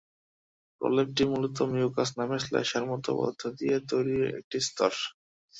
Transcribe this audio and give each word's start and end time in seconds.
প্রলেপটি 0.81 1.23
মূলত 1.31 1.57
মিউকাস 1.71 2.09
নামের 2.17 2.41
শ্লেষ্মার 2.45 2.83
মতো 2.91 3.09
পদার্থ 3.17 3.41
দিয়ে 3.57 3.75
তৈরি 3.89 4.15
একটি 4.31 4.57
স্তর। 4.67 4.91